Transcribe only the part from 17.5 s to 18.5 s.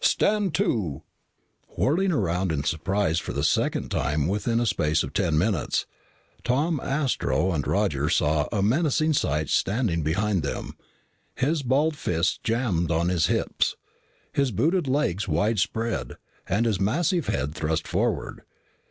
thrust forward.